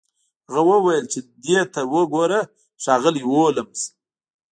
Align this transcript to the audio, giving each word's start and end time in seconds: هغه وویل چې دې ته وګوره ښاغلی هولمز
هغه 0.53 0.63
وویل 0.77 1.05
چې 1.13 1.19
دې 1.45 1.59
ته 1.73 1.81
وګوره 1.93 2.41
ښاغلی 2.83 3.21
هولمز 3.29 3.81